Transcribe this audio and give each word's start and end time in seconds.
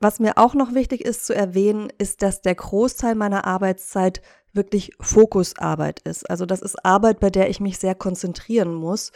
Was 0.00 0.20
mir 0.20 0.36
auch 0.36 0.54
noch 0.54 0.74
wichtig 0.74 1.04
ist 1.04 1.24
zu 1.24 1.34
erwähnen, 1.34 1.90
ist, 1.98 2.22
dass 2.22 2.42
der 2.42 2.54
Großteil 2.54 3.14
meiner 3.14 3.46
Arbeitszeit 3.46 4.20
wirklich 4.52 4.92
Fokusarbeit 5.00 6.00
ist. 6.00 6.28
Also 6.28 6.46
das 6.46 6.62
ist 6.62 6.84
Arbeit, 6.84 7.20
bei 7.20 7.30
der 7.30 7.48
ich 7.48 7.60
mich 7.60 7.78
sehr 7.78 7.94
konzentrieren 7.94 8.74
muss. 8.74 9.12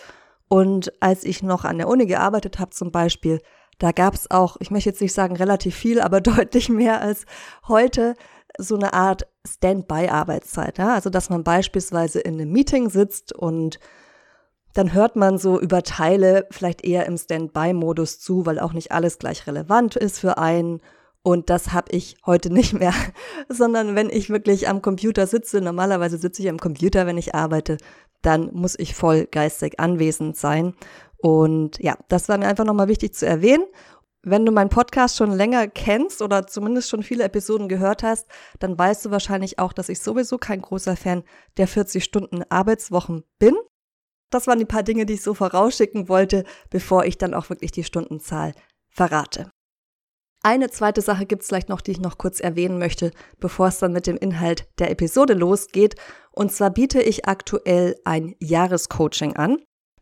Und 0.48 0.92
als 1.00 1.24
ich 1.24 1.42
noch 1.42 1.64
an 1.64 1.78
der 1.78 1.88
Uni 1.88 2.06
gearbeitet 2.06 2.58
habe 2.58 2.70
zum 2.70 2.90
Beispiel, 2.90 3.40
da 3.78 3.92
gab 3.92 4.14
es 4.14 4.30
auch, 4.30 4.56
ich 4.60 4.70
möchte 4.70 4.90
jetzt 4.90 5.00
nicht 5.00 5.14
sagen 5.14 5.36
relativ 5.36 5.74
viel, 5.76 6.00
aber 6.00 6.20
deutlich 6.20 6.68
mehr 6.68 7.00
als 7.00 7.24
heute, 7.66 8.14
so 8.58 8.74
eine 8.74 8.92
Art 8.92 9.26
Standby-Arbeitszeit. 9.46 10.78
Ja? 10.78 10.94
Also, 10.94 11.10
dass 11.10 11.30
man 11.30 11.44
beispielsweise 11.44 12.20
in 12.20 12.34
einem 12.34 12.50
Meeting 12.50 12.90
sitzt 12.90 13.32
und 13.32 13.78
dann 14.74 14.92
hört 14.92 15.16
man 15.16 15.38
so 15.38 15.60
über 15.60 15.82
Teile 15.82 16.46
vielleicht 16.50 16.84
eher 16.84 17.06
im 17.06 17.16
Standby-Modus 17.16 18.20
zu, 18.20 18.46
weil 18.46 18.58
auch 18.58 18.72
nicht 18.72 18.92
alles 18.92 19.18
gleich 19.18 19.46
relevant 19.46 19.96
ist 19.96 20.18
für 20.18 20.38
einen. 20.38 20.80
Und 21.22 21.50
das 21.50 21.72
habe 21.72 21.90
ich 21.92 22.16
heute 22.26 22.50
nicht 22.50 22.74
mehr, 22.74 22.94
sondern 23.48 23.96
wenn 23.96 24.10
ich 24.10 24.30
wirklich 24.30 24.68
am 24.68 24.82
Computer 24.82 25.26
sitze, 25.26 25.60
normalerweise 25.60 26.18
sitze 26.18 26.42
ich 26.42 26.48
am 26.48 26.58
Computer, 26.58 27.06
wenn 27.06 27.18
ich 27.18 27.34
arbeite, 27.34 27.76
dann 28.22 28.50
muss 28.52 28.78
ich 28.78 28.94
voll 28.94 29.26
geistig 29.26 29.78
anwesend 29.78 30.36
sein. 30.36 30.74
Und 31.18 31.78
ja, 31.80 31.96
das 32.08 32.28
war 32.28 32.38
mir 32.38 32.46
einfach 32.46 32.64
nochmal 32.64 32.88
wichtig 32.88 33.14
zu 33.14 33.26
erwähnen. 33.26 33.64
Wenn 34.22 34.44
du 34.44 34.52
meinen 34.52 34.70
Podcast 34.70 35.16
schon 35.16 35.32
länger 35.32 35.68
kennst 35.68 36.22
oder 36.22 36.46
zumindest 36.46 36.90
schon 36.90 37.02
viele 37.02 37.24
Episoden 37.24 37.68
gehört 37.68 38.02
hast, 38.02 38.26
dann 38.58 38.78
weißt 38.78 39.04
du 39.04 39.10
wahrscheinlich 39.10 39.58
auch, 39.58 39.72
dass 39.72 39.88
ich 39.88 40.00
sowieso 40.00 40.38
kein 40.38 40.60
großer 40.60 40.96
Fan 40.96 41.22
der 41.56 41.68
40 41.68 42.02
Stunden 42.02 42.42
Arbeitswochen 42.48 43.24
bin. 43.38 43.54
Das 44.30 44.46
waren 44.46 44.58
die 44.58 44.64
paar 44.64 44.82
Dinge, 44.82 45.06
die 45.06 45.14
ich 45.14 45.22
so 45.22 45.34
vorausschicken 45.34 46.08
wollte, 46.08 46.44
bevor 46.70 47.04
ich 47.04 47.16
dann 47.16 47.34
auch 47.34 47.48
wirklich 47.48 47.70
die 47.70 47.84
Stundenzahl 47.84 48.52
verrate. 48.88 49.50
Eine 50.42 50.70
zweite 50.70 51.00
Sache 51.00 51.26
gibt 51.26 51.42
es 51.42 51.48
vielleicht 51.48 51.68
noch, 51.68 51.80
die 51.80 51.92
ich 51.92 52.00
noch 52.00 52.18
kurz 52.18 52.38
erwähnen 52.38 52.78
möchte, 52.78 53.10
bevor 53.40 53.68
es 53.68 53.78
dann 53.78 53.92
mit 53.92 54.06
dem 54.06 54.16
Inhalt 54.16 54.68
der 54.78 54.90
Episode 54.90 55.34
losgeht. 55.34 55.96
Und 56.30 56.52
zwar 56.52 56.70
biete 56.70 57.02
ich 57.02 57.26
aktuell 57.26 57.96
ein 58.04 58.34
Jahrescoaching 58.38 59.36
an. 59.36 59.58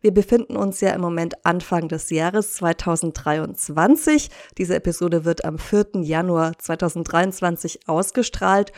Wir 0.07 0.13
befinden 0.13 0.55
uns 0.55 0.79
ja 0.79 0.91
im 0.91 1.01
Moment 1.01 1.45
Anfang 1.45 1.89
des 1.89 2.09
Jahres 2.11 2.53
2023. 2.53 4.29
Diese 4.57 4.75
Episode 4.75 5.25
wird 5.25 5.43
am 5.43 5.57
4. 5.59 5.87
Januar 5.95 6.57
2023 6.57 7.89
ausgestrahlt. 7.89 8.71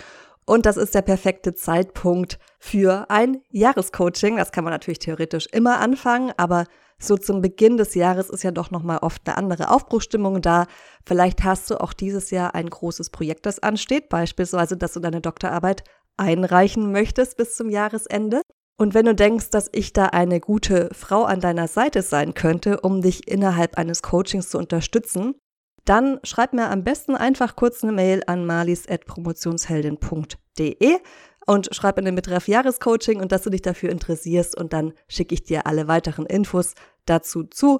Und 0.45 0.65
das 0.65 0.75
ist 0.75 0.95
der 0.95 1.03
perfekte 1.03 1.53
Zeitpunkt 1.53 2.39
für 2.57 3.11
ein 3.11 3.43
Jahrescoaching. 3.51 4.37
Das 4.37 4.51
kann 4.51 4.63
man 4.63 4.73
natürlich 4.73 4.97
theoretisch 4.97 5.45
immer 5.51 5.79
anfangen, 5.81 6.33
aber 6.35 6.65
so 6.97 7.15
zum 7.15 7.41
Beginn 7.41 7.77
des 7.77 7.93
Jahres 7.93 8.31
ist 8.31 8.41
ja 8.41 8.49
doch 8.49 8.71
nochmal 8.71 8.97
oft 9.03 9.21
eine 9.27 9.37
andere 9.37 9.69
Aufbruchstimmung 9.69 10.41
da. 10.41 10.65
Vielleicht 11.05 11.43
hast 11.43 11.69
du 11.69 11.79
auch 11.79 11.93
dieses 11.93 12.31
Jahr 12.31 12.55
ein 12.55 12.71
großes 12.71 13.11
Projekt, 13.11 13.45
das 13.45 13.59
ansteht, 13.59 14.09
beispielsweise, 14.09 14.77
dass 14.77 14.93
du 14.93 14.99
deine 14.99 15.21
Doktorarbeit 15.21 15.83
einreichen 16.17 16.91
möchtest 16.91 17.37
bis 17.37 17.55
zum 17.55 17.69
Jahresende. 17.69 18.41
Und 18.79 18.93
wenn 18.93 19.05
du 19.05 19.13
denkst, 19.13 19.49
dass 19.49 19.69
ich 19.73 19.91
da 19.91 20.05
eine 20.05 20.39
gute 20.39 20.87
Frau 20.93 21.25
an 21.25 21.41
deiner 21.41 21.67
Seite 21.67 22.01
sein 22.01 22.33
könnte, 22.33 22.79
um 22.79 23.01
dich 23.01 23.27
innerhalb 23.27 23.77
eines 23.77 24.01
Coachings 24.01 24.49
zu 24.49 24.57
unterstützen, 24.57 25.35
dann 25.83 26.21
schreib 26.23 26.53
mir 26.53 26.69
am 26.69 26.85
besten 26.85 27.15
einfach 27.15 27.57
kurz 27.57 27.83
eine 27.83 27.91
Mail 27.91 28.23
an 28.25 28.45
malis.promotionsheldin.de 28.45 30.97
und 31.45 31.75
schreib 31.75 31.99
in 31.99 32.05
den 32.05 32.15
Betreff 32.15 32.47
Jahrescoaching 32.47 33.19
und 33.19 33.33
dass 33.33 33.41
du 33.41 33.49
dich 33.49 33.63
dafür 33.63 33.89
interessierst 33.89 34.57
und 34.57 34.71
dann 34.71 34.93
schicke 35.09 35.33
ich 35.33 35.43
dir 35.43 35.67
alle 35.67 35.89
weiteren 35.89 36.25
Infos 36.25 36.73
dazu 37.05 37.43
zu. 37.43 37.79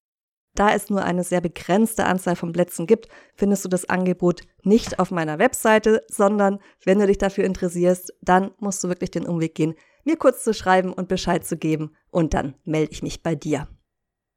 Da 0.55 0.73
es 0.73 0.89
nur 0.89 1.03
eine 1.03 1.23
sehr 1.23 1.39
begrenzte 1.39 2.03
Anzahl 2.03 2.35
von 2.35 2.51
Plätzen 2.51 2.87
gibt, 2.87 3.07
findest 3.35 3.63
du 3.63 3.69
das 3.69 3.87
Angebot 3.87 4.41
nicht 4.63 4.99
auf 4.99 5.11
meiner 5.11 5.39
Webseite, 5.39 6.03
sondern 6.11 6.59
wenn 6.83 6.99
du 6.99 7.07
dich 7.07 7.19
dafür 7.19 7.45
interessierst, 7.45 8.11
dann 8.21 8.51
musst 8.57 8.83
du 8.83 8.89
wirklich 8.89 9.11
den 9.11 9.25
Umweg 9.25 9.55
gehen, 9.55 9.75
mir 10.03 10.17
kurz 10.17 10.43
zu 10.43 10.53
schreiben 10.53 10.93
und 10.93 11.07
Bescheid 11.07 11.45
zu 11.45 11.57
geben 11.57 11.91
und 12.11 12.33
dann 12.33 12.55
melde 12.65 12.91
ich 12.91 13.03
mich 13.03 13.23
bei 13.23 13.35
dir. 13.35 13.67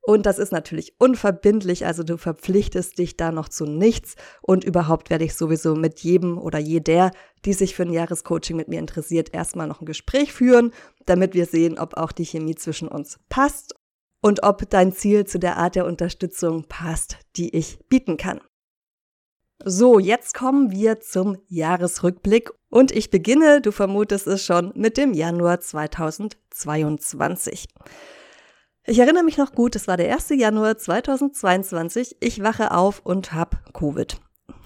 Und 0.05 0.27
das 0.27 0.41
ist 0.41 0.51
natürlich 0.51 0.95
unverbindlich, 0.99 1.87
also 1.87 2.03
du 2.03 2.19
verpflichtest 2.19 2.99
dich 2.99 3.17
da 3.17 3.31
noch 3.31 3.49
zu 3.49 3.67
nichts. 3.67 4.17
Und 4.41 4.65
überhaupt 4.65 5.11
werde 5.11 5.25
ich 5.25 5.35
sowieso 5.35 5.77
mit 5.77 6.01
jedem 6.01 6.39
oder 6.39 6.59
jeder, 6.59 7.13
die 7.45 7.53
sich 7.53 7.77
für 7.77 7.85
ein 7.85 7.93
Jahrescoaching 7.93 8.57
mit 8.57 8.67
mir 8.67 8.81
interessiert, 8.81 9.33
erstmal 9.33 9.69
noch 9.69 9.81
ein 9.81 9.87
Gespräch 9.87 10.33
führen, 10.33 10.73
damit 11.07 11.35
wir 11.35 11.47
sehen, 11.47 11.79
ob 11.79 11.97
auch 11.97 12.11
die 12.11 12.27
Chemie 12.27 12.57
zwischen 12.57 12.89
uns 12.89 13.21
passt 13.29 13.77
und 14.21 14.43
ob 14.43 14.69
dein 14.71 14.93
Ziel 14.93 15.25
zu 15.25 15.39
der 15.39 15.57
Art 15.57 15.77
der 15.77 15.87
Unterstützung 15.87 16.65
passt, 16.65 17.19
die 17.37 17.55
ich 17.55 17.79
bieten 17.89 18.17
kann. 18.17 18.41
So, 19.65 20.01
jetzt 20.01 20.35
kommen 20.35 20.73
wir 20.73 20.99
zum 20.99 21.39
Jahresrückblick 21.47 22.51
und 22.69 22.91
ich 22.91 23.11
beginne, 23.11 23.61
du 23.61 23.71
vermutest 23.71 24.27
es 24.27 24.45
schon, 24.45 24.73
mit 24.75 24.97
dem 24.97 25.15
Januar 25.15 25.61
2022. 25.61 27.69
Ich 28.87 28.99
erinnere 28.99 29.23
mich 29.23 29.39
noch 29.39 29.53
gut, 29.53 29.77
es 29.77 29.87
war 29.87 29.97
der 29.97 30.13
1. 30.13 30.31
Januar 30.31 30.79
2022. 30.79 32.17
Ich 32.19 32.43
wache 32.43 32.73
auf 32.73 33.03
und 33.05 33.35
hab 33.35 33.73
Covid. 33.73 34.17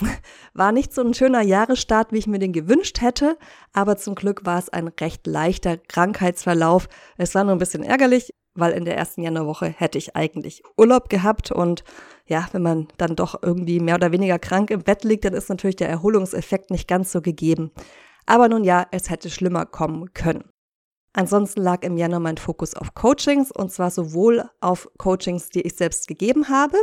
War 0.55 0.73
nicht 0.73 0.95
so 0.95 1.03
ein 1.03 1.13
schöner 1.13 1.43
Jahresstart, 1.43 2.13
wie 2.13 2.19
ich 2.19 2.27
mir 2.27 2.39
den 2.39 2.53
gewünscht 2.53 3.03
hätte, 3.03 3.37
aber 3.75 3.99
zum 3.99 4.15
Glück 4.15 4.47
war 4.47 4.59
es 4.59 4.71
ein 4.71 4.89
recht 4.89 5.27
leichter 5.27 5.77
Krankheitsverlauf. 5.77 6.89
Es 7.19 7.35
war 7.35 7.45
nur 7.45 7.53
ein 7.53 7.59
bisschen 7.59 7.83
ärgerlich, 7.83 8.33
weil 8.57 8.73
in 8.73 8.85
der 8.85 8.97
ersten 8.97 9.23
Januarwoche 9.23 9.67
hätte 9.67 9.99
ich 9.99 10.17
eigentlich 10.17 10.63
Urlaub 10.77 11.09
gehabt 11.09 11.51
und 11.51 11.85
ja, 12.27 12.49
wenn 12.53 12.63
man 12.63 12.89
dann 12.97 13.17
doch 13.17 13.41
irgendwie 13.43 13.81
mehr 13.81 13.95
oder 13.95 14.13
weniger 14.13 14.39
krank 14.39 14.71
im 14.71 14.83
Bett 14.83 15.05
liegt, 15.05 15.25
dann 15.25 15.35
ist 15.35 15.49
natürlich 15.49 15.77
der 15.77 15.89
Erholungseffekt 15.89 16.71
nicht 16.71 16.89
ganz 16.89 17.13
so 17.13 17.21
gegeben. 17.21 17.71
Aber 18.27 18.49
nun 18.49 18.65
ja, 18.65 18.87
es 18.91 19.09
hätte 19.09 19.31
schlimmer 19.31 19.67
kommen 19.67 20.13
können. 20.13 20.45
Ansonsten 21.13 21.63
lag 21.63 21.83
im 21.83 21.97
Januar 21.97 22.21
mein 22.21 22.37
Fokus 22.37 22.75
auf 22.75 22.93
Coachings 22.93 23.51
und 23.51 23.73
zwar 23.73 23.91
sowohl 23.91 24.51
auf 24.61 24.91
Coachings, 24.99 25.49
die 25.49 25.63
ich 25.63 25.75
selbst 25.75 26.09
gegeben 26.09 26.51
habe, 26.51 26.77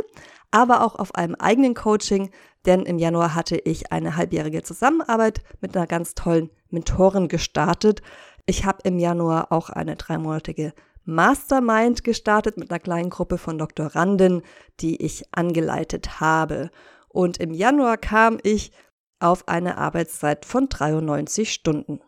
aber 0.50 0.84
auch 0.84 0.96
auf 0.96 1.14
einem 1.14 1.36
eigenen 1.36 1.74
Coaching, 1.74 2.30
denn 2.66 2.82
im 2.82 2.98
Januar 2.98 3.36
hatte 3.36 3.56
ich 3.56 3.92
eine 3.92 4.16
halbjährige 4.16 4.62
Zusammenarbeit 4.62 5.42
mit 5.60 5.76
einer 5.76 5.86
ganz 5.86 6.16
tollen 6.16 6.50
Mentorin 6.68 7.28
gestartet. 7.28 8.02
Ich 8.46 8.64
habe 8.64 8.78
im 8.82 8.98
Januar 8.98 9.52
auch 9.52 9.70
eine 9.70 9.94
dreimonatige 9.94 10.72
Mastermind 11.04 12.04
gestartet 12.04 12.56
mit 12.56 12.70
einer 12.70 12.80
kleinen 12.80 13.10
Gruppe 13.10 13.38
von 13.38 13.58
Doktoranden, 13.58 14.42
die 14.80 15.02
ich 15.02 15.24
angeleitet 15.32 16.20
habe. 16.20 16.70
Und 17.08 17.38
im 17.38 17.52
Januar 17.52 17.96
kam 17.96 18.38
ich 18.42 18.72
auf 19.20 19.48
eine 19.48 19.78
Arbeitszeit 19.78 20.44
von 20.44 20.68
93 20.68 21.52
Stunden. 21.52 22.00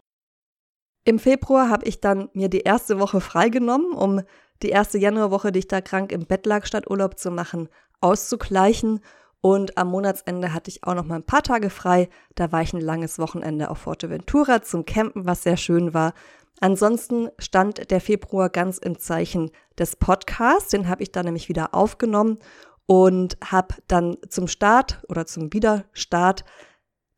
Im 1.05 1.19
Februar 1.19 1.71
habe 1.71 1.87
ich 1.87 2.01
dann 2.01 2.29
mir 2.33 2.49
die 2.49 2.63
erste 2.63 2.99
Woche 2.99 3.21
freigenommen, 3.21 3.93
um 3.93 4.23
die 4.63 4.71
erste 4.71 4.99
Januarwoche, 4.99 5.53
die 5.53 5.61
ich 5.61 5.69
da 5.69 5.81
krank 5.81 6.11
im 6.11 6.27
Bett 6.27 6.47
lag, 6.47 6.67
statt 6.67 6.91
Urlaub 6.91 7.19
zu 7.19 7.31
machen, 7.31 7.69
auszugleichen. 8.01 9.01
Und 9.41 9.79
am 9.79 9.89
Monatsende 9.89 10.53
hatte 10.53 10.71
ich 10.71 10.83
auch 10.83 10.95
noch 10.95 11.05
mal 11.05 11.17
ein 11.17 11.27
paar 11.27 11.43
Tage 11.43 11.71
frei. 11.71 12.09
Da 12.35 12.51
war 12.51 12.63
ich 12.63 12.73
ein 12.73 12.81
langes 12.81 13.19
Wochenende 13.21 13.71
auf 13.71 13.79
Forteventura 13.79 14.63
zum 14.63 14.85
Campen, 14.85 15.27
was 15.27 15.45
sehr 15.45 15.57
schön 15.57 15.95
war. 15.95 16.15
Ansonsten 16.61 17.29
stand 17.39 17.91
der 17.91 18.01
Februar 18.01 18.49
ganz 18.49 18.79
im 18.79 18.99
Zeichen 18.99 19.51
des 19.79 19.97
Podcasts. 19.97 20.71
Den 20.71 20.89
habe 20.89 21.03
ich 21.03 21.13
dann 21.13 21.27
nämlich 21.27 21.49
wieder 21.49 21.75
aufgenommen 21.75 22.39
und 22.87 23.37
habe 23.45 23.75
dann 23.89 24.17
zum 24.29 24.49
Start 24.49 25.03
oder 25.09 25.27
zum 25.27 25.53
Wiederstart 25.53 26.45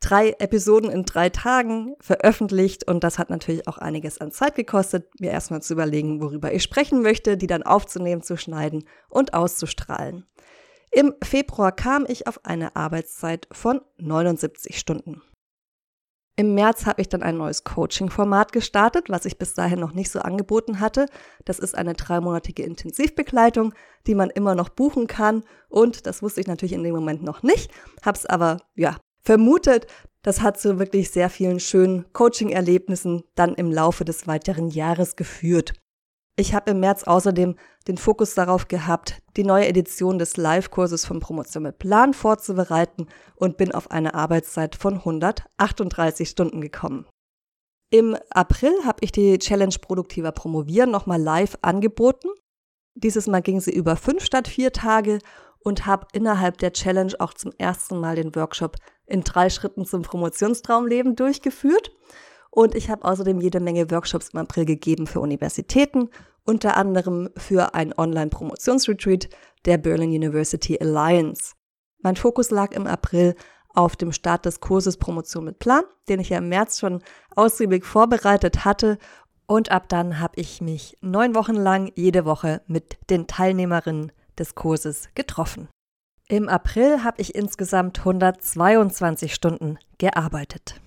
drei 0.00 0.30
Episoden 0.38 0.90
in 0.90 1.04
drei 1.04 1.28
Tagen 1.28 1.96
veröffentlicht 2.00 2.86
und 2.86 3.02
das 3.02 3.18
hat 3.18 3.30
natürlich 3.30 3.66
auch 3.66 3.78
einiges 3.78 4.20
an 4.20 4.30
Zeit 4.30 4.54
gekostet, 4.54 5.08
mir 5.20 5.30
erstmal 5.30 5.62
zu 5.62 5.72
überlegen, 5.72 6.20
worüber 6.20 6.52
ich 6.52 6.62
sprechen 6.62 7.02
möchte, 7.02 7.36
die 7.36 7.48
dann 7.48 7.64
aufzunehmen, 7.64 8.22
zu 8.22 8.36
schneiden 8.36 8.84
und 9.08 9.34
auszustrahlen. 9.34 10.24
Im 10.90 11.14
Februar 11.22 11.72
kam 11.72 12.06
ich 12.08 12.26
auf 12.26 12.44
eine 12.44 12.76
Arbeitszeit 12.76 13.48
von 13.52 13.80
79 13.98 14.78
Stunden. 14.78 15.20
Im 16.38 16.54
März 16.54 16.86
habe 16.86 17.00
ich 17.00 17.08
dann 17.08 17.24
ein 17.24 17.36
neues 17.36 17.64
Coaching-Format 17.64 18.52
gestartet, 18.52 19.10
was 19.10 19.24
ich 19.24 19.38
bis 19.38 19.54
dahin 19.54 19.80
noch 19.80 19.92
nicht 19.92 20.08
so 20.08 20.20
angeboten 20.20 20.78
hatte. 20.78 21.06
Das 21.44 21.58
ist 21.58 21.76
eine 21.76 21.94
dreimonatige 21.94 22.62
Intensivbegleitung, 22.62 23.74
die 24.06 24.14
man 24.14 24.30
immer 24.30 24.54
noch 24.54 24.68
buchen 24.68 25.08
kann. 25.08 25.42
Und 25.68 26.06
das 26.06 26.22
wusste 26.22 26.40
ich 26.40 26.46
natürlich 26.46 26.74
in 26.74 26.84
dem 26.84 26.94
Moment 26.94 27.24
noch 27.24 27.42
nicht, 27.42 27.72
habe 28.04 28.16
es 28.16 28.24
aber 28.24 28.58
ja 28.76 28.98
vermutet. 29.20 29.88
Das 30.22 30.40
hat 30.40 30.60
zu 30.60 30.78
wirklich 30.78 31.10
sehr 31.10 31.28
vielen 31.28 31.58
schönen 31.58 32.04
Coaching-Erlebnissen 32.12 33.24
dann 33.34 33.56
im 33.56 33.72
Laufe 33.72 34.04
des 34.04 34.28
weiteren 34.28 34.68
Jahres 34.68 35.16
geführt. 35.16 35.72
Ich 36.40 36.54
habe 36.54 36.70
im 36.70 36.78
März 36.78 37.02
außerdem 37.02 37.56
den 37.88 37.98
Fokus 37.98 38.34
darauf 38.34 38.68
gehabt, 38.68 39.20
die 39.36 39.42
neue 39.42 39.66
Edition 39.66 40.20
des 40.20 40.36
Live-Kurses 40.36 41.04
von 41.04 41.18
Promotion 41.18 41.64
mit 41.64 41.80
Plan 41.80 42.14
vorzubereiten 42.14 43.08
und 43.34 43.56
bin 43.56 43.72
auf 43.72 43.90
eine 43.90 44.14
Arbeitszeit 44.14 44.76
von 44.76 44.98
138 44.98 46.28
Stunden 46.28 46.60
gekommen. 46.60 47.06
Im 47.90 48.16
April 48.30 48.72
habe 48.84 48.98
ich 49.00 49.10
die 49.10 49.36
Challenge 49.40 49.74
Produktiver 49.80 50.30
Promovieren 50.30 50.92
nochmal 50.92 51.20
live 51.20 51.58
angeboten. 51.60 52.28
Dieses 52.94 53.26
Mal 53.26 53.42
ging 53.42 53.60
sie 53.60 53.74
über 53.74 53.96
fünf 53.96 54.24
statt 54.24 54.46
vier 54.46 54.72
Tage 54.72 55.18
und 55.58 55.86
habe 55.86 56.06
innerhalb 56.12 56.58
der 56.58 56.72
Challenge 56.72 57.14
auch 57.18 57.34
zum 57.34 57.50
ersten 57.58 57.98
Mal 57.98 58.14
den 58.14 58.32
Workshop 58.36 58.76
in 59.06 59.22
drei 59.22 59.50
Schritten 59.50 59.84
zum 59.84 60.02
Promotionstraumleben 60.02 61.16
durchgeführt. 61.16 61.90
Und 62.50 62.74
ich 62.74 62.90
habe 62.90 63.04
außerdem 63.04 63.40
jede 63.40 63.60
Menge 63.60 63.90
Workshops 63.90 64.30
im 64.30 64.40
April 64.40 64.64
gegeben 64.64 65.06
für 65.06 65.20
Universitäten, 65.20 66.08
unter 66.44 66.76
anderem 66.76 67.28
für 67.36 67.74
ein 67.74 67.92
Online-Promotionsretreat 67.96 69.28
der 69.64 69.78
Berlin 69.78 70.10
University 70.10 70.78
Alliance. 70.80 71.52
Mein 72.00 72.16
Fokus 72.16 72.50
lag 72.50 72.72
im 72.72 72.86
April 72.86 73.34
auf 73.74 73.96
dem 73.96 74.12
Start 74.12 74.46
des 74.46 74.60
Kurses 74.60 74.96
Promotion 74.96 75.44
mit 75.44 75.58
Plan, 75.58 75.84
den 76.08 76.20
ich 76.20 76.30
ja 76.30 76.38
im 76.38 76.48
März 76.48 76.78
schon 76.78 77.02
ausgiebig 77.36 77.84
vorbereitet 77.84 78.64
hatte. 78.64 78.98
Und 79.46 79.70
ab 79.70 79.88
dann 79.88 80.20
habe 80.20 80.40
ich 80.40 80.60
mich 80.60 80.96
neun 81.00 81.34
Wochen 81.34 81.54
lang 81.54 81.92
jede 81.94 82.24
Woche 82.24 82.62
mit 82.66 82.98
den 83.10 83.26
Teilnehmerinnen 83.26 84.12
des 84.38 84.54
Kurses 84.54 85.08
getroffen. 85.14 85.68
Im 86.28 86.48
April 86.48 87.04
habe 87.04 87.20
ich 87.20 87.34
insgesamt 87.34 88.00
122 88.00 89.32
Stunden 89.32 89.78
gearbeitet. 89.98 90.80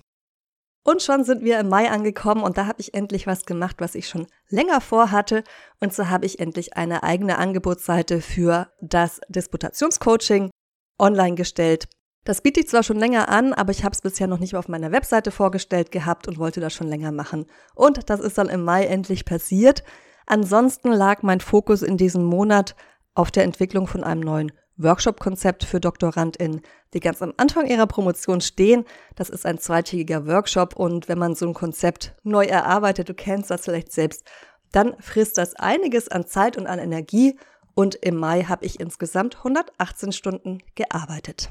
Und 0.84 1.00
schon 1.00 1.22
sind 1.22 1.44
wir 1.44 1.60
im 1.60 1.68
Mai 1.68 1.90
angekommen 1.90 2.42
und 2.42 2.58
da 2.58 2.66
habe 2.66 2.80
ich 2.80 2.94
endlich 2.94 3.26
was 3.26 3.46
gemacht, 3.46 3.76
was 3.78 3.94
ich 3.94 4.08
schon 4.08 4.26
länger 4.48 4.80
vorhatte. 4.80 5.44
Und 5.80 5.94
so 5.94 6.08
habe 6.08 6.26
ich 6.26 6.40
endlich 6.40 6.76
eine 6.76 7.04
eigene 7.04 7.38
Angebotsseite 7.38 8.20
für 8.20 8.72
das 8.80 9.20
Disputationscoaching 9.28 10.50
online 10.98 11.36
gestellt. 11.36 11.88
Das 12.24 12.40
biete 12.40 12.60
ich 12.60 12.68
zwar 12.68 12.82
schon 12.82 12.98
länger 12.98 13.28
an, 13.28 13.52
aber 13.52 13.70
ich 13.72 13.84
habe 13.84 13.94
es 13.94 14.00
bisher 14.00 14.26
noch 14.26 14.38
nicht 14.38 14.54
auf 14.54 14.68
meiner 14.68 14.92
Webseite 14.92 15.30
vorgestellt 15.30 15.90
gehabt 15.90 16.28
und 16.28 16.38
wollte 16.38 16.60
das 16.60 16.72
schon 16.72 16.88
länger 16.88 17.12
machen. 17.12 17.46
Und 17.74 18.10
das 18.10 18.20
ist 18.20 18.38
dann 18.38 18.48
im 18.48 18.64
Mai 18.64 18.84
endlich 18.84 19.24
passiert. 19.24 19.82
Ansonsten 20.26 20.92
lag 20.92 21.22
mein 21.22 21.40
Fokus 21.40 21.82
in 21.82 21.96
diesem 21.96 22.24
Monat 22.24 22.76
auf 23.14 23.30
der 23.30 23.44
Entwicklung 23.44 23.86
von 23.86 24.04
einem 24.04 24.20
neuen 24.20 24.52
Workshop-Konzept 24.82 25.64
für 25.64 25.80
DoktorandInnen, 25.80 26.62
die 26.94 27.00
ganz 27.00 27.22
am 27.22 27.32
Anfang 27.36 27.66
ihrer 27.66 27.86
Promotion 27.86 28.40
stehen. 28.40 28.84
Das 29.16 29.30
ist 29.30 29.46
ein 29.46 29.58
zweitägiger 29.58 30.26
Workshop 30.26 30.76
und 30.76 31.08
wenn 31.08 31.18
man 31.18 31.34
so 31.34 31.46
ein 31.46 31.54
Konzept 31.54 32.14
neu 32.22 32.44
erarbeitet, 32.44 33.08
du 33.08 33.14
kennst 33.14 33.50
das 33.50 33.64
vielleicht 33.64 33.92
selbst, 33.92 34.24
dann 34.72 34.94
frisst 35.00 35.38
das 35.38 35.54
einiges 35.54 36.08
an 36.08 36.26
Zeit 36.26 36.56
und 36.56 36.66
an 36.66 36.78
Energie 36.78 37.38
und 37.74 37.94
im 37.96 38.16
Mai 38.16 38.42
habe 38.44 38.64
ich 38.64 38.80
insgesamt 38.80 39.38
118 39.38 40.12
Stunden 40.12 40.58
gearbeitet. 40.74 41.50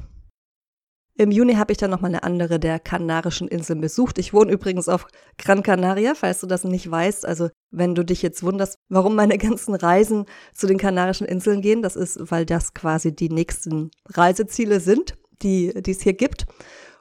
Im 1.16 1.32
Juni 1.32 1.56
habe 1.56 1.72
ich 1.72 1.78
dann 1.78 1.92
nochmal 1.92 2.12
eine 2.12 2.24
andere 2.24 2.60
der 2.60 2.80
Kanarischen 2.80 3.48
Inseln 3.48 3.82
besucht. 3.82 4.18
Ich 4.18 4.34
wohne 4.34 4.52
übrigens 4.52 4.88
auf 4.88 5.08
Gran 5.38 5.62
Canaria, 5.62 6.16
falls 6.16 6.40
du 6.40 6.48
das 6.48 6.64
nicht 6.64 6.90
weißt. 6.90 7.26
Also 7.26 7.50
wenn 7.70 7.96
du 7.96 8.04
dich 8.04 8.22
jetzt 8.22 8.44
wunderst, 8.44 8.80
warum 8.90 9.16
meine 9.16 9.38
ganzen 9.40 9.76
Reisen 9.76 10.26
zu 10.54 10.68
den 10.68 10.78
Kanarischen 10.78 11.28
Inseln 11.28 11.62
gehen, 11.62 11.82
das 11.82 11.96
ist, 11.96 12.32
weil 12.32 12.46
das 12.46 12.74
quasi 12.74 13.14
die 13.14 13.30
nächsten 13.30 13.92
Reiseziele 14.08 14.80
sind, 14.80 15.16
die, 15.42 15.74
die 15.82 15.92
es 15.92 16.02
hier 16.02 16.14
gibt. 16.14 16.46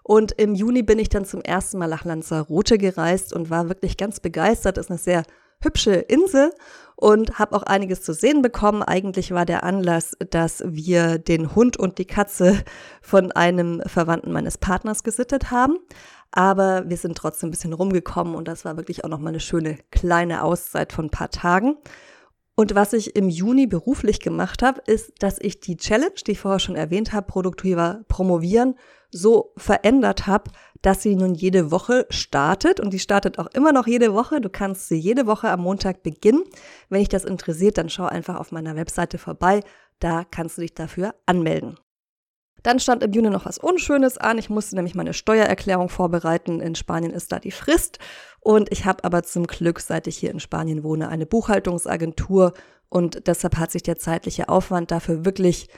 Und 0.03 0.33
im 0.33 0.55
Juni 0.55 0.83
bin 0.83 0.99
ich 0.99 1.09
dann 1.09 1.25
zum 1.25 1.41
ersten 1.41 1.79
Mal 1.79 1.87
nach 1.87 2.05
Lanzarote 2.05 2.79
gereist 2.79 3.33
und 3.33 3.49
war 3.49 3.69
wirklich 3.69 3.97
ganz 3.97 4.19
begeistert. 4.19 4.77
Das 4.77 4.87
ist 4.87 4.91
eine 4.91 4.99
sehr 4.99 5.23
hübsche 5.63 5.93
Insel 5.95 6.53
und 6.97 7.39
habe 7.39 7.57
auch 7.57 7.63
einiges 7.63 8.03
zu 8.03 8.13
sehen 8.13 8.43
bekommen. 8.43 8.83
Eigentlich 8.83 9.33
war 9.33 9.47
der 9.47 9.65
Anlass, 9.65 10.17
dass 10.31 10.63
wir 10.67 11.19
den 11.19 11.55
Hund 11.55 11.77
und 11.79 11.99
die 11.99 12.05
Katze 12.05 12.63
von 13.01 13.33
einem 13.33 13.83
Verwandten 13.87 14.33
meines 14.33 14.59
Partners 14.59 15.03
gesittet 15.03 15.51
haben. 15.51 15.79
Aber 16.31 16.89
wir 16.89 16.97
sind 16.97 17.17
trotzdem 17.17 17.49
ein 17.49 17.53
bisschen 17.53 17.73
rumgekommen 17.73 18.35
und 18.35 18.47
das 18.47 18.65
war 18.65 18.77
wirklich 18.77 19.05
auch 19.05 19.09
noch 19.09 19.19
mal 19.19 19.31
eine 19.31 19.41
schöne 19.41 19.79
kleine 19.91 20.45
Auszeit 20.45 20.93
von 20.93 21.07
ein 21.07 21.11
paar 21.11 21.31
Tagen. 21.31 21.77
Und 22.55 22.75
was 22.75 22.93
ich 22.93 23.17
im 23.17 23.31
Juni 23.31 23.67
beruflich 23.67 24.21
gemacht 24.21 24.63
habe, 24.63 24.83
ist, 24.87 25.15
dass 25.21 25.39
ich 25.41 25.61
die 25.61 25.79
Challenge, 25.79 26.13
die 26.27 26.33
ich 26.33 26.41
vorher 26.41 26.61
schon 26.61 26.77
erwähnt 26.77 27.13
habe, 27.13 27.27
produktiver 27.27 28.03
promovieren, 28.09 28.75
so 29.11 29.53
verändert 29.57 30.27
habe, 30.27 30.51
dass 30.83 31.03
sie 31.03 31.15
nun 31.15 31.35
jede 31.35 31.71
Woche 31.71 32.07
startet 32.11 32.81
und 32.81 32.93
die 32.93 32.99
startet 32.99 33.39
auch 33.39 33.49
immer 33.49 33.73
noch 33.73 33.87
jede 33.87 34.15
Woche. 34.15 34.41
Du 34.41 34.49
kannst 34.49 34.89
sie 34.89 34.97
jede 34.97 35.27
Woche 35.27 35.51
am 35.51 35.61
Montag 35.61 36.03
beginnen. 36.03 36.45
Wenn 36.89 37.01
dich 37.01 37.09
das 37.09 37.25
interessiert, 37.25 37.77
dann 37.77 37.91
schau 37.91 38.07
einfach 38.07 38.37
auf 38.37 38.53
meiner 38.53 38.77
Webseite 38.77 39.19
vorbei. 39.19 39.61
Da 39.99 40.25
kannst 40.25 40.57
du 40.57 40.63
dich 40.63 40.75
dafür 40.75 41.15
anmelden. 41.27 41.77
Dann 42.63 42.79
stand 42.79 43.03
im 43.03 43.13
Juni 43.13 43.31
noch 43.31 43.47
was 43.47 43.59
Unschönes 43.59 44.19
an. 44.19 44.39
Ich 44.39 44.51
musste 44.51 44.77
nämlich 44.77 44.95
meine 44.95 45.15
Steuererklärung 45.15 45.89
vorbereiten. 45.89 46.61
In 46.61 46.75
Spanien 46.75 47.13
ist 47.13 47.33
da 47.33 47.39
die 47.39 47.53
Frist. 47.53 47.99
Und 48.41 48.71
ich 48.73 48.85
habe 48.85 49.05
aber 49.05 49.23
zum 49.23 49.47
Glück, 49.47 49.81
seit 49.81 50.07
ich 50.07 50.19
hier 50.19 50.31
in 50.31 50.41
Spanien 50.41 50.83
wohne, 50.83 51.09
eine 51.09 51.27
Buchhaltungsagentur. 51.27 52.53
Und 52.89 53.27
deshalb 53.27 53.57
hat 53.57 53.71
sich 53.71 53.83
der 53.83 53.97
zeitliche 53.97 54.49
Aufwand 54.49 54.91
dafür 54.91 55.25
wirklich 55.25 55.69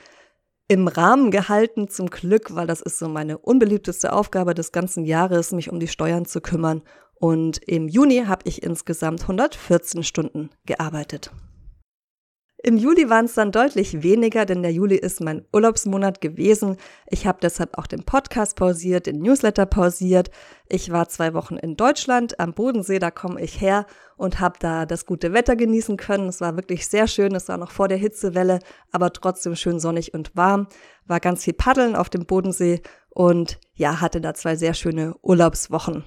im 0.73 0.89
Rahmen 0.89 1.31
gehalten, 1.31 1.89
zum 1.89 2.09
Glück, 2.09 2.55
weil 2.55 2.67
das 2.67 2.81
ist 2.81 2.99
so 2.99 3.07
meine 3.07 3.37
unbeliebteste 3.37 4.11
Aufgabe 4.11 4.55
des 4.55 4.73
ganzen 4.73 5.05
Jahres, 5.05 5.53
mich 5.53 5.71
um 5.71 5.79
die 5.79 5.87
Steuern 5.87 6.25
zu 6.25 6.41
kümmern. 6.41 6.81
Und 7.15 7.59
im 7.69 7.89
Juni 7.89 8.25
habe 8.27 8.49
ich 8.49 8.63
insgesamt 8.63 9.21
114 9.21 10.03
Stunden 10.03 10.49
gearbeitet. 10.65 11.31
Im 12.65 12.77
Juli 12.77 13.11
waren 13.11 13.25
es 13.25 13.35
dann 13.35 13.51
deutlich 13.51 14.05
weniger, 14.05 14.47
denn 14.47 14.63
der 14.63 14.73
Juli 14.73 14.95
ist 14.95 15.21
mein 15.21 15.45
Urlaubsmonat 15.53 16.21
gewesen. 16.21 16.77
Ich 17.09 17.27
habe 17.27 17.39
deshalb 17.43 17.77
auch 17.77 17.89
den 17.89 18.05
Podcast 18.05 18.55
pausiert, 18.55 19.07
den 19.07 19.19
Newsletter 19.19 19.67
pausiert. 19.67 20.31
Ich 20.69 20.93
war 20.93 21.09
zwei 21.09 21.35
Wochen 21.35 21.57
in 21.57 21.75
Deutschland 21.75 22.39
am 22.39 22.55
Bodensee, 22.55 23.01
da 23.01 23.11
komme 23.11 23.41
ich 23.41 23.61
her 23.61 23.85
und 24.17 24.39
habe 24.39 24.61
da 24.61 24.87
das 24.87 25.07
gute 25.07 25.33
Wetter 25.33 25.57
genießen 25.57 25.97
können. 25.97 26.29
Es 26.29 26.41
war 26.41 26.55
wirklich 26.55 26.87
sehr 26.87 27.09
schön, 27.09 27.35
es 27.35 27.49
war 27.49 27.59
noch 27.59 27.73
vor 27.73 27.89
der 27.89 27.99
Hitzewelle, 27.99 28.61
aber 28.93 29.13
trotzdem 29.13 29.57
schön 29.57 29.81
sonnig 29.81 30.15
und 30.15 30.37
warm. 30.37 30.69
War 31.05 31.19
ganz 31.19 31.43
viel 31.43 31.55
Paddeln 31.55 31.97
auf 31.97 32.11
dem 32.11 32.27
Bodensee 32.27 32.81
und 33.11 33.59
ja, 33.75 34.01
hatte 34.01 34.21
da 34.21 34.35
zwei 34.35 34.55
sehr 34.55 34.75
schöne 34.75 35.17
Urlaubswochen. 35.21 36.05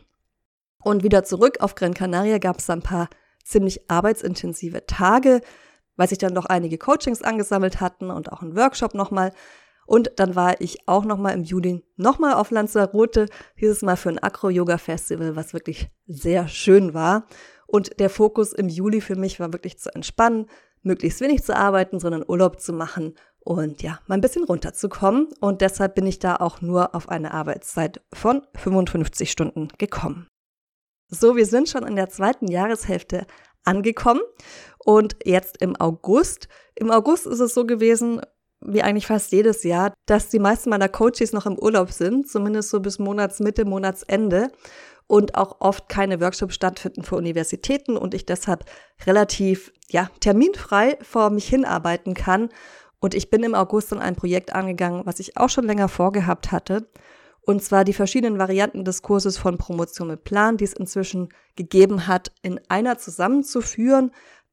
Und 0.81 1.03
wieder 1.03 1.25
zurück 1.25 1.57
auf 1.59 1.75
Gran 1.75 1.93
Canaria 1.93 2.37
gab 2.37 2.59
es 2.59 2.69
ein 2.69 2.81
paar 2.81 3.09
ziemlich 3.43 3.91
arbeitsintensive 3.91 4.85
Tage 4.85 5.41
weil 5.95 6.09
sich 6.09 6.17
dann 6.17 6.33
noch 6.33 6.45
einige 6.45 6.77
Coachings 6.77 7.21
angesammelt 7.21 7.81
hatten 7.81 8.09
und 8.09 8.31
auch 8.31 8.41
ein 8.41 8.55
Workshop 8.55 8.93
nochmal. 8.93 9.31
Und 9.85 10.11
dann 10.17 10.35
war 10.35 10.59
ich 10.61 10.87
auch 10.87 11.05
nochmal 11.05 11.33
im 11.33 11.43
Juli 11.43 11.83
nochmal 11.95 12.33
auf 12.33 12.51
Lanzarote, 12.51 13.27
dieses 13.59 13.81
Mal 13.81 13.97
für 13.97 14.09
ein 14.09 14.21
Acro-Yoga-Festival, 14.21 15.35
was 15.35 15.53
wirklich 15.53 15.89
sehr 16.07 16.47
schön 16.47 16.93
war. 16.93 17.27
Und 17.67 17.99
der 17.99 18.09
Fokus 18.09 18.53
im 18.53 18.67
Juli 18.67 19.01
für 19.01 19.15
mich 19.15 19.39
war 19.39 19.53
wirklich 19.53 19.77
zu 19.77 19.93
entspannen, 19.93 20.47
möglichst 20.81 21.21
wenig 21.21 21.43
zu 21.43 21.55
arbeiten, 21.55 21.99
sondern 21.99 22.23
Urlaub 22.27 22.59
zu 22.59 22.73
machen 22.73 23.15
und 23.45 23.83
ja, 23.83 23.99
mal 24.07 24.15
ein 24.15 24.21
bisschen 24.21 24.43
runterzukommen. 24.43 25.29
Und 25.39 25.61
deshalb 25.61 25.95
bin 25.95 26.07
ich 26.07 26.19
da 26.19 26.35
auch 26.35 26.61
nur 26.61 26.95
auf 26.95 27.09
eine 27.09 27.33
Arbeitszeit 27.33 28.01
von 28.11 28.41
55 28.55 29.31
Stunden 29.31 29.67
gekommen. 29.77 30.27
So, 31.09 31.35
wir 31.35 31.45
sind 31.45 31.69
schon 31.69 31.85
in 31.85 31.95
der 31.95 32.09
zweiten 32.09 32.47
Jahreshälfte 32.47 33.27
angekommen 33.65 34.21
und 34.77 35.15
jetzt 35.25 35.61
im 35.61 35.75
August. 35.75 36.47
Im 36.75 36.91
August 36.91 37.25
ist 37.25 37.39
es 37.39 37.53
so 37.53 37.65
gewesen, 37.65 38.21
wie 38.61 38.81
eigentlich 38.81 39.07
fast 39.07 39.31
jedes 39.31 39.63
Jahr, 39.63 39.93
dass 40.05 40.29
die 40.29 40.39
meisten 40.39 40.69
meiner 40.69 40.89
Coaches 40.89 41.33
noch 41.33 41.45
im 41.45 41.57
Urlaub 41.57 41.91
sind, 41.91 42.29
zumindest 42.29 42.69
so 42.69 42.79
bis 42.79 42.99
Monatsmitte, 42.99 43.65
Monatsende 43.65 44.51
und 45.07 45.35
auch 45.35 45.57
oft 45.59 45.87
keine 45.87 46.19
Workshops 46.19 46.55
stattfinden 46.55 47.03
für 47.03 47.15
Universitäten 47.15 47.97
und 47.97 48.13
ich 48.13 48.25
deshalb 48.25 48.65
relativ 49.05 49.71
ja, 49.89 50.09
terminfrei 50.19 50.97
vor 51.01 51.29
mich 51.29 51.47
hinarbeiten 51.47 52.13
kann. 52.13 52.49
Und 52.99 53.13
ich 53.13 53.29
bin 53.29 53.43
im 53.43 53.53
August 53.53 53.91
dann 53.91 53.99
ein 53.99 54.15
Projekt 54.15 54.53
angegangen, 54.53 55.05
was 55.05 55.19
ich 55.19 55.37
auch 55.37 55.49
schon 55.49 55.65
länger 55.65 55.89
vorgehabt 55.89 56.51
hatte. 56.51 56.87
Und 57.45 57.63
zwar 57.63 57.83
die 57.83 57.93
verschiedenen 57.93 58.39
Varianten 58.39 58.83
des 58.85 59.03
Kurses 59.03 59.37
von 59.37 59.57
Promotion 59.57 60.07
mit 60.07 60.23
Plan, 60.23 60.57
die 60.57 60.63
es 60.63 60.73
inzwischen 60.73 61.29
gegeben 61.55 62.07
hat, 62.07 62.31
in 62.41 62.59
einer 62.69 62.97
zusammenzuführen. 62.97 64.11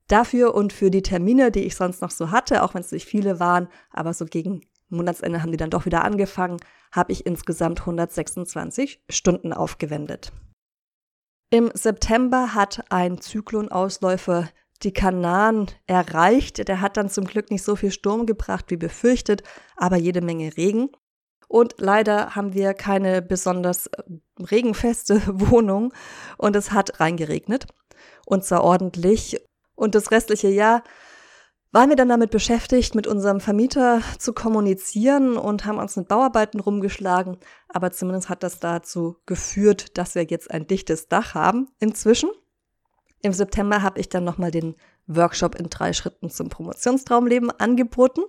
Dafür 0.09 0.55
und 0.55 0.73
für 0.75 0.91
die 0.91 1.03
Termine, 1.03 1.51
die 1.51 1.65
ich 1.65 1.75
sonst 1.75 2.03
noch 2.03 2.11
so 2.11 2.31
hatte, 2.31 2.63
auch 2.63 2.75
wenn 2.75 2.83
es 2.83 2.93
nicht 2.93 3.07
viele 3.07 3.41
waren, 3.41 3.69
aber 3.91 4.13
so 4.13 4.27
gegen 4.27 4.61
Monatsende 4.91 5.41
haben 5.43 5.53
die 5.53 5.57
dann 5.57 5.71
doch 5.71 5.87
wieder 5.87 6.05
angefangen, 6.05 6.59
habe 6.93 7.13
ich 7.13 7.25
insgesamt 7.25 7.81
126 7.81 9.01
Stunden 9.09 9.55
aufgewendet. 9.55 10.33
Im 11.51 11.71
September 11.75 12.55
hat 12.55 12.85
ein 12.91 13.21
Zyklonausläufer 13.21 14.51
die 14.83 14.93
Kanaren 14.93 15.67
erreicht. 15.87 16.67
Der 16.69 16.81
hat 16.81 16.97
dann 16.97 17.09
zum 17.09 17.25
Glück 17.25 17.51
nicht 17.51 17.63
so 17.63 17.77
viel 17.77 17.91
Sturm 17.91 18.27
gebracht 18.27 18.67
wie 18.69 18.77
befürchtet, 18.77 19.43
aber 19.77 19.97
jede 19.97 20.21
Menge 20.21 20.57
Regen. 20.57 20.91
Und 21.53 21.75
leider 21.77 22.35
haben 22.35 22.55
wir 22.55 22.73
keine 22.73 23.21
besonders 23.21 23.87
äh, 23.89 24.03
regenfeste 24.41 25.21
Wohnung 25.27 25.93
und 26.39 26.57
es 26.57 26.73
hat 26.73 26.99
reingeregnet. 26.99 27.67
Und 28.25 28.43
zwar 28.43 28.65
ordentlich. 28.65 29.39
Und 29.75 29.95
das 29.95 30.11
restliche 30.13 30.49
Jahr 30.49 30.83
waren 31.71 31.91
wir 31.91 31.97
dann 31.97 32.09
damit 32.09 32.31
beschäftigt, 32.31 32.95
mit 32.95 33.07
unserem 33.07 33.39
Vermieter 33.39 34.01
zu 34.19 34.33
kommunizieren 34.33 35.37
und 35.37 35.67
haben 35.67 35.77
uns 35.77 35.95
mit 35.95 36.09
Bauarbeiten 36.09 36.59
rumgeschlagen. 36.59 37.37
Aber 37.69 37.91
zumindest 37.93 38.31
hat 38.31 38.43
das 38.43 38.59
dazu 38.59 39.17
geführt, 39.27 39.99
dass 39.99 40.15
wir 40.15 40.25
jetzt 40.25 40.51
ein 40.51 40.67
dichtes 40.67 41.09
Dach 41.09 41.35
haben 41.35 41.69
inzwischen. 41.81 42.31
Im 43.21 43.35
September 43.35 43.83
habe 43.83 44.01
ich 44.01 44.09
dann 44.09 44.25
nochmal 44.25 44.53
den 44.53 44.75
Workshop 45.07 45.55
in 45.57 45.69
drei 45.69 45.93
Schritten 45.93 46.31
zum 46.31 46.49
Promotionstraumleben 46.49 47.51
angeboten 47.51 48.23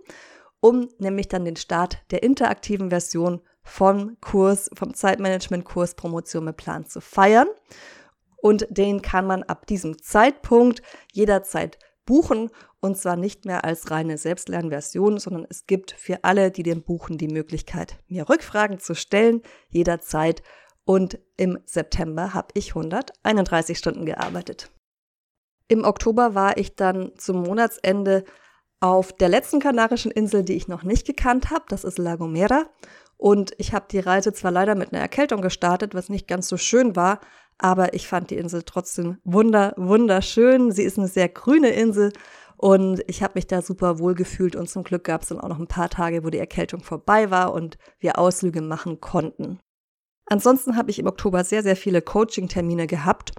um 0.64 0.88
nämlich 0.98 1.28
dann 1.28 1.44
den 1.44 1.58
Start 1.58 1.98
der 2.12 2.24
interaktiven 2.24 2.90
Version 2.90 3.42
vom 3.64 4.16
Kurs, 4.22 4.70
vom 4.74 4.94
Zeitmanagement-Kurs 4.94 5.96
Promotion 5.96 6.46
mit 6.46 6.56
Plan 6.56 6.86
zu 6.86 7.02
feiern. 7.02 7.50
Und 8.38 8.68
den 8.70 9.02
kann 9.02 9.28
man 9.28 9.44
ab 9.44 9.68
diesem 9.68 10.02
Zeitpunkt 10.02 10.82
jederzeit 11.12 11.80
buchen 12.06 12.50
und 12.80 12.98
zwar 12.98 13.18
nicht 13.18 13.44
mehr 13.44 13.66
als 13.66 13.92
reine 13.92 14.18
Selbstlernversion, 14.18 15.20
sondern 15.20 15.46
es 15.50 15.68
gibt 15.68 15.92
für 15.92 16.24
alle, 16.24 16.50
die 16.50 16.64
den 16.64 16.82
buchen, 16.82 17.18
die 17.18 17.28
Möglichkeit, 17.28 18.00
mir 18.08 18.30
Rückfragen 18.30 18.80
zu 18.80 18.96
stellen, 18.96 19.42
jederzeit. 19.68 20.44
Und 20.86 21.20
im 21.36 21.60
September 21.66 22.34
habe 22.34 22.50
ich 22.54 22.70
131 22.70 23.78
Stunden 23.78 24.06
gearbeitet. 24.06 24.72
Im 25.68 25.84
Oktober 25.84 26.36
war 26.36 26.58
ich 26.58 26.76
dann 26.76 27.12
zum 27.18 27.42
Monatsende 27.42 28.24
auf 28.84 29.14
der 29.14 29.30
letzten 29.30 29.62
kanarischen 29.62 30.12
Insel, 30.12 30.44
die 30.44 30.58
ich 30.58 30.68
noch 30.68 30.84
nicht 30.84 31.08
gekannt 31.08 31.52
habe. 31.52 31.64
Das 31.70 31.86
ist 31.86 31.98
La 31.98 32.18
Gomera. 32.18 32.66
Und 33.16 33.54
ich 33.58 33.74
habe 33.74 33.86
die 33.90 34.00
Reise 34.00 34.34
zwar 34.34 34.52
leider 34.52 34.76
mit 34.76 34.92
einer 34.92 35.02
Erkältung 35.02 35.42
gestartet, 35.42 35.96
was 35.96 36.10
nicht 36.10 36.28
ganz 36.28 36.50
so 36.50 36.58
schön 36.58 36.94
war, 36.94 37.22
aber 37.58 37.94
ich 37.94 38.10
fand 38.10 38.30
die 38.30 38.36
Insel 38.36 38.64
trotzdem 38.64 39.20
wunder, 39.24 39.74
wunderschön. 39.78 40.74
Sie 40.74 40.84
ist 40.84 40.98
eine 40.98 41.08
sehr 41.08 41.30
grüne 41.30 41.70
Insel 41.70 42.12
und 42.58 43.02
ich 43.08 43.24
habe 43.24 43.36
mich 43.36 43.48
da 43.48 43.62
super 43.62 44.00
wohl 44.00 44.16
gefühlt 44.16 44.58
und 44.58 44.70
zum 44.70 44.84
Glück 44.84 45.06
gab 45.06 45.22
es 45.22 45.30
dann 45.30 45.40
auch 45.40 45.48
noch 45.48 45.60
ein 45.60 45.68
paar 45.68 45.90
Tage, 45.90 46.26
wo 46.26 46.30
die 46.30 46.38
Erkältung 46.38 46.84
vorbei 46.84 47.32
war 47.32 47.54
und 47.54 47.78
wir 48.00 48.20
Ausflüge 48.20 48.62
machen 48.62 49.00
konnten. 49.00 49.62
Ansonsten 50.26 50.76
habe 50.76 50.92
ich 50.92 51.00
im 51.00 51.08
Oktober 51.08 51.46
sehr, 51.46 51.64
sehr 51.64 51.78
viele 51.78 52.02
Coaching-Termine 52.02 52.88
gehabt 52.88 53.32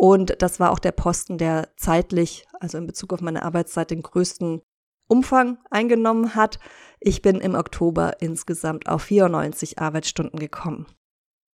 und 0.00 0.40
das 0.40 0.60
war 0.60 0.70
auch 0.70 0.78
der 0.78 0.92
Posten, 0.92 1.36
der 1.36 1.68
zeitlich, 1.76 2.46
also 2.60 2.78
in 2.78 2.86
Bezug 2.86 3.12
auf 3.12 3.20
meine 3.20 3.42
Arbeitszeit, 3.42 3.90
den 3.90 4.00
größten 4.00 4.62
Umfang 5.08 5.58
eingenommen 5.70 6.34
hat. 6.34 6.58
Ich 7.00 7.22
bin 7.22 7.40
im 7.40 7.54
Oktober 7.54 8.20
insgesamt 8.20 8.88
auf 8.88 9.02
94 9.02 9.78
Arbeitsstunden 9.78 10.38
gekommen. 10.38 10.86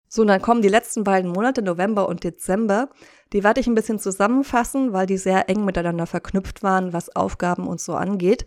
So, 0.10 0.22
und 0.22 0.27
dann 0.27 0.43
kommen 0.43 0.62
die 0.62 0.69
letzten 0.69 1.03
beiden 1.03 1.31
Monate, 1.31 1.63
November 1.63 2.07
und 2.07 2.24
Dezember. 2.24 2.89
Die 3.33 3.43
werde 3.43 3.60
ich 3.60 3.67
ein 3.67 3.74
bisschen 3.74 3.98
zusammenfassen, 3.98 4.93
weil 4.93 5.07
die 5.07 5.17
sehr 5.17 5.50
eng 5.50 5.65
miteinander 5.65 6.05
verknüpft 6.05 6.62
waren, 6.62 6.93
was 6.93 7.15
Aufgaben 7.15 7.67
und 7.67 7.81
so 7.81 7.95
angeht. 7.95 8.45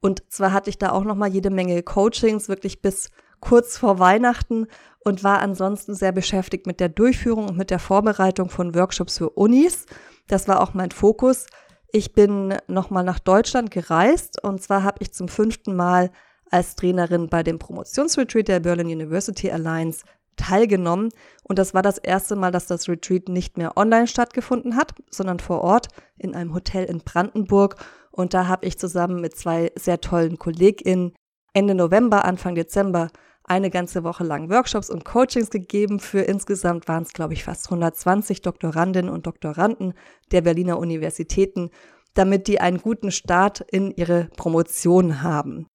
Und 0.00 0.22
zwar 0.32 0.52
hatte 0.52 0.70
ich 0.70 0.78
da 0.78 0.90
auch 0.90 1.04
nochmal 1.04 1.28
jede 1.28 1.50
Menge 1.50 1.82
Coachings, 1.82 2.48
wirklich 2.48 2.80
bis 2.80 3.10
kurz 3.40 3.76
vor 3.76 3.98
Weihnachten 3.98 4.68
und 5.04 5.22
war 5.22 5.40
ansonsten 5.40 5.94
sehr 5.94 6.12
beschäftigt 6.12 6.66
mit 6.66 6.80
der 6.80 6.88
Durchführung 6.88 7.48
und 7.48 7.58
mit 7.58 7.70
der 7.70 7.78
Vorbereitung 7.78 8.48
von 8.48 8.74
Workshops 8.74 9.18
für 9.18 9.30
Unis. 9.30 9.84
Das 10.28 10.48
war 10.48 10.62
auch 10.62 10.72
mein 10.72 10.92
Fokus. 10.92 11.46
Ich 11.94 12.14
bin 12.14 12.54
nochmal 12.68 13.04
nach 13.04 13.18
Deutschland 13.18 13.70
gereist 13.70 14.42
und 14.42 14.62
zwar 14.62 14.82
habe 14.82 14.96
ich 15.00 15.12
zum 15.12 15.28
fünften 15.28 15.76
Mal 15.76 16.10
als 16.50 16.74
Trainerin 16.74 17.28
bei 17.28 17.42
dem 17.42 17.58
Promotionsretreat 17.58 18.48
der 18.48 18.60
Berlin 18.60 18.86
University 18.86 19.50
Alliance 19.50 20.02
teilgenommen. 20.36 21.10
Und 21.44 21.58
das 21.58 21.74
war 21.74 21.82
das 21.82 21.98
erste 21.98 22.34
Mal, 22.34 22.50
dass 22.50 22.66
das 22.66 22.88
Retreat 22.88 23.28
nicht 23.28 23.58
mehr 23.58 23.76
online 23.76 24.06
stattgefunden 24.06 24.74
hat, 24.74 24.94
sondern 25.10 25.38
vor 25.38 25.60
Ort 25.60 25.88
in 26.16 26.34
einem 26.34 26.54
Hotel 26.54 26.86
in 26.86 27.00
Brandenburg. 27.00 27.76
Und 28.10 28.32
da 28.32 28.48
habe 28.48 28.64
ich 28.64 28.78
zusammen 28.78 29.20
mit 29.20 29.36
zwei 29.36 29.70
sehr 29.76 30.00
tollen 30.00 30.38
KollegInnen 30.38 31.12
Ende 31.52 31.74
November, 31.74 32.24
Anfang 32.24 32.54
Dezember 32.54 33.08
eine 33.52 33.70
ganze 33.70 34.02
Woche 34.02 34.24
lang 34.24 34.48
Workshops 34.50 34.88
und 34.88 35.04
Coachings 35.04 35.50
gegeben. 35.50 36.00
Für 36.00 36.22
insgesamt 36.22 36.88
waren 36.88 37.02
es, 37.02 37.12
glaube 37.12 37.34
ich, 37.34 37.44
fast 37.44 37.66
120 37.66 38.40
Doktorandinnen 38.40 39.12
und 39.12 39.26
Doktoranden 39.26 39.92
der 40.30 40.40
Berliner 40.40 40.78
Universitäten, 40.78 41.70
damit 42.14 42.48
die 42.48 42.60
einen 42.60 42.78
guten 42.78 43.10
Start 43.10 43.60
in 43.60 43.90
ihre 43.90 44.30
Promotion 44.36 45.22
haben. 45.22 45.66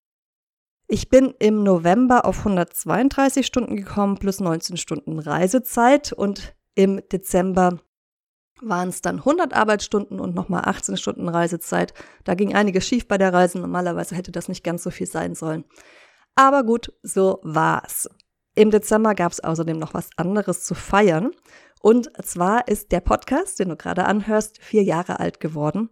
Ich 0.88 1.10
bin 1.10 1.36
im 1.38 1.64
November 1.64 2.26
auf 2.26 2.40
132 2.40 3.46
Stunden 3.46 3.76
gekommen 3.76 4.18
plus 4.18 4.40
19 4.40 4.78
Stunden 4.78 5.20
Reisezeit 5.20 6.14
und 6.14 6.56
im 6.76 7.02
Dezember 7.12 7.80
waren 8.62 8.90
es 8.90 9.02
dann 9.02 9.18
100 9.18 9.54
Arbeitsstunden 9.54 10.20
und 10.20 10.34
nochmal 10.34 10.64
18 10.66 10.98
Stunden 10.98 11.30
Reisezeit. 11.30 11.94
Da 12.24 12.34
ging 12.34 12.56
einiges 12.56 12.88
schief 12.88 13.08
bei 13.08 13.20
der 13.20 13.34
Reise. 13.34 13.60
Normalerweise 13.60 14.16
hätte 14.16 14.32
das 14.32 14.48
nicht 14.48 14.64
ganz 14.64 14.82
so 14.82 14.90
viel 14.90 15.06
sein 15.06 15.36
sollen. 15.36 15.66
Aber 16.38 16.64
gut, 16.64 16.94
so 17.02 17.40
war's. 17.42 18.08
Im 18.54 18.70
Dezember 18.70 19.16
gab 19.16 19.32
es 19.32 19.40
außerdem 19.40 19.80
noch 19.80 19.96
was 19.96 20.10
anderes 20.18 20.64
zu 20.64 20.76
feiern. 20.76 21.32
Und 21.82 22.12
zwar 22.24 22.68
ist 22.68 22.92
der 22.92 23.00
Podcast, 23.00 23.60
den 23.60 23.70
du 23.70 23.76
gerade 23.76 24.06
anhörst, 24.06 24.62
vier 24.62 24.84
Jahre 24.84 25.20
alt 25.20 25.40
geworden. 25.40 25.90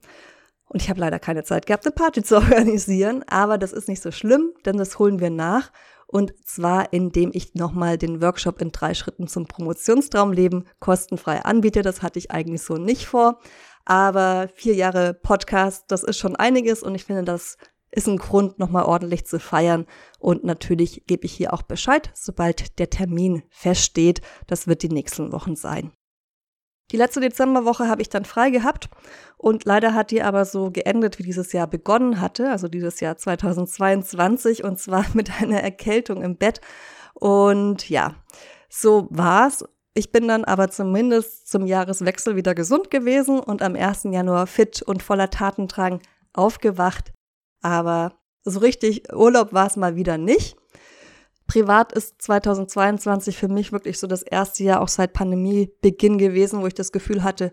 Und 0.68 0.84
ich 0.84 0.90
habe 0.92 1.00
leider 1.00 1.18
keine 1.18 1.44
Zeit 1.44 1.66
gehabt, 1.66 1.88
eine 1.88 1.96
Party 1.96 2.22
zu 2.22 2.36
organisieren, 2.36 3.24
aber 3.28 3.58
das 3.58 3.74
ist 3.74 3.88
nicht 3.88 4.04
so 4.04 4.12
schlimm, 4.12 4.54
denn 4.66 4.78
das 4.78 5.00
holen 5.00 5.20
wir 5.20 5.32
nach. 5.32 5.72
Und 6.06 6.34
zwar, 6.46 6.94
indem 6.94 7.32
ich 7.34 7.56
nochmal 7.56 7.98
den 7.98 8.22
Workshop 8.22 8.62
in 8.62 8.72
drei 8.72 8.94
Schritten 8.94 9.28
zum 9.28 9.48
Promotionstraumleben 9.48 10.68
kostenfrei 10.80 11.44
anbiete. 11.44 11.82
Das 11.82 12.04
hatte 12.04 12.20
ich 12.20 12.30
eigentlich 12.30 12.62
so 12.62 12.75
nicht 12.78 13.08
vor. 13.08 13.40
Aber 13.84 14.48
vier 14.54 14.75
Jahre 14.75 15.16
Podcast, 15.16 15.86
das 15.88 16.04
ist 16.04 16.20
schon 16.20 16.36
einiges 16.36 16.84
und 16.84 16.94
ich 16.94 17.06
finde, 17.06 17.24
das 17.24 17.58
ist 17.92 18.08
ein 18.08 18.18
Grund, 18.18 18.60
nochmal 18.60 18.84
ordentlich 18.84 19.25
zu 19.25 19.39
feiern. 19.39 19.86
Und 20.20 20.44
natürlich 20.44 21.06
gebe 21.08 21.25
ich 21.25 21.34
hier 21.34 21.54
auch 21.54 21.62
Bescheid, 21.62 22.12
sobald 22.13 22.77
der 22.80 22.89
Termin 22.89 23.44
feststeht. 23.50 24.22
Das 24.48 24.68
wird 24.68 24.84
die 24.84 24.89
nächsten 24.89 25.32
Wochen 25.32 25.56
sein. 25.56 25.92
Die 26.92 26.98
letzte 26.98 27.20
Dezemberwoche 27.20 27.88
habe 27.88 28.01
ich 28.01 28.10
dann 28.10 28.25
frei 28.25 28.51
gehabt 28.51 28.89
und 29.38 29.65
leider 29.65 29.96
hat 29.96 30.12
die 30.12 30.22
aber 30.22 30.46
so 30.46 30.70
geendet, 30.70 31.18
wie 31.18 31.24
dieses 31.24 31.51
Jahr 31.51 31.65
begonnen 31.65 32.22
hatte, 32.22 32.51
also 32.51 32.68
dieses 32.68 33.00
Jahr 33.00 33.18
2022 33.18 34.63
und 34.63 34.77
zwar 34.77 35.06
mit 35.13 35.42
einer 35.42 35.62
Erkältung 35.62 36.22
im 36.22 36.38
Bett. 36.38 36.62
Und 37.15 37.89
ja, 37.89 38.15
so 38.70 39.08
war's. 39.10 39.65
Ich 39.96 40.12
bin 40.12 40.27
dann 40.27 40.44
aber 40.44 40.70
zumindest 40.70 41.48
zum 41.48 41.65
Jahreswechsel 41.65 42.36
wieder 42.36 42.54
gesund 42.54 42.92
gewesen 42.92 43.39
und 43.39 43.62
am 43.62 43.75
1. 43.75 44.04
Januar 44.12 44.46
fit 44.46 44.82
und 44.82 45.01
voller 45.01 45.30
Tatendrang 45.30 46.01
aufgewacht 46.34 47.14
aber 47.65 48.13
so 48.43 48.60
richtig 48.60 49.12
Urlaub 49.12 49.51
war 49.51 49.65
es 49.65 49.75
mal 49.75 49.95
wieder 49.95 50.17
nicht. 50.17 50.55
Privat 51.48 51.91
ist 51.93 52.22
2022 52.22 53.38
für 53.38 53.48
mich 53.48 53.72
wirklich 53.72 54.00
so 54.00 54.07
das 54.07 54.22
erste 54.22 54.63
Jahr 54.63 54.81
auch 54.81 54.88
seit 54.88 55.13
Pandemiebeginn 55.13 56.17
gewesen, 56.17 56.62
wo 56.62 56.67
ich 56.67 56.74
das 56.74 56.91
Gefühl 56.91 57.24
hatte, 57.24 57.51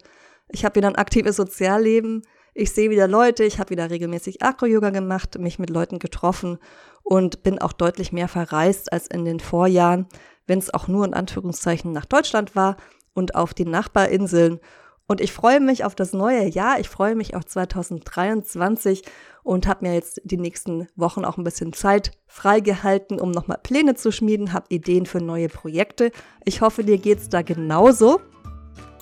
Ich 0.49 0.67
habe 0.67 0.77
wieder 0.77 0.89
ein 0.89 0.97
aktives 0.97 1.37
Sozialleben. 1.37 2.23
Ich 2.53 2.73
sehe 2.73 2.91
wieder 2.91 3.09
Leute, 3.09 3.45
ich 3.45 3.59
habe 3.59 3.71
wieder 3.71 3.89
regelmäßig 3.89 4.43
Acro-Yoga 4.43 4.91
gemacht, 4.91 5.39
mich 5.39 5.59
mit 5.59 5.71
Leuten 5.71 5.99
getroffen 5.99 6.59
und 7.03 7.43
bin 7.43 7.59
auch 7.59 7.73
deutlich 7.73 8.13
mehr 8.13 8.29
verreist 8.29 8.93
als 8.93 9.07
in 9.07 9.25
den 9.25 9.41
Vorjahren, 9.41 10.07
wenn 10.47 10.59
es 10.59 10.73
auch 10.73 10.89
nur 10.89 11.07
in 11.07 11.15
Anführungszeichen 11.15 11.93
nach 11.93 12.05
Deutschland 12.05 12.55
war 12.55 12.77
und 13.15 13.35
auf 13.35 13.55
die 13.55 13.65
Nachbarinseln. 13.65 14.61
Und 15.07 15.21
ich 15.21 15.33
freue 15.33 15.61
mich 15.61 15.85
auf 15.85 15.95
das 15.95 16.13
neue 16.13 16.47
Jahr. 16.47 16.81
Ich 16.81 16.89
freue 16.89 17.15
mich 17.15 17.35
auf 17.35 17.45
2023 17.45 19.03
und 19.43 19.67
habe 19.67 19.87
mir 19.87 19.95
jetzt 19.95 20.21
die 20.25 20.39
nächsten 20.39 20.89
Wochen 20.97 21.25
auch 21.25 21.37
ein 21.37 21.45
bisschen 21.45 21.73
Zeit 21.73 22.13
freigehalten, 22.27 23.21
um 23.21 23.31
nochmal 23.31 23.59
Pläne 23.63 23.95
zu 23.95 24.13
schmieden, 24.13 24.53
habe 24.53 24.67
Ideen 24.69 25.07
für 25.07 25.21
neue 25.21 25.49
Projekte. 25.49 26.13
Ich 26.45 26.61
hoffe, 26.61 26.85
dir 26.85 26.99
geht 26.99 27.19
es 27.19 27.29
da 27.29 27.43
genauso. 27.43 28.21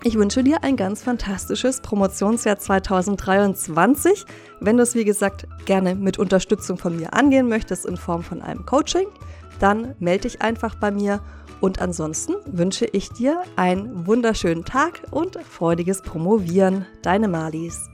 Ich 0.02 0.16
wünsche 0.16 0.42
dir 0.42 0.64
ein 0.64 0.76
ganz 0.76 1.02
fantastisches 1.02 1.82
Promotionsjahr 1.82 2.58
2023. 2.58 4.24
Wenn 4.60 4.78
du 4.78 4.82
es, 4.82 4.94
wie 4.94 5.04
gesagt, 5.04 5.46
gerne 5.66 5.94
mit 5.94 6.18
Unterstützung 6.18 6.78
von 6.78 6.96
mir 6.96 7.12
angehen 7.12 7.48
möchtest 7.48 7.84
in 7.84 7.98
Form 7.98 8.22
von 8.22 8.40
einem 8.40 8.64
Coaching, 8.64 9.08
dann 9.58 9.94
melde 9.98 10.22
dich 10.22 10.40
einfach 10.40 10.74
bei 10.74 10.90
mir. 10.90 11.20
Und 11.60 11.80
ansonsten 11.80 12.34
wünsche 12.46 12.86
ich 12.86 13.10
dir 13.10 13.42
einen 13.56 14.06
wunderschönen 14.06 14.64
Tag 14.64 15.02
und 15.10 15.36
freudiges 15.36 16.02
Promovieren. 16.02 16.86
Deine 17.02 17.28
Malis. 17.28 17.90